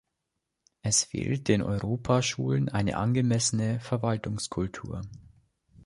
[0.81, 5.01] Es fehlt den Europaschulen eine angemessene Verwaltungskultur.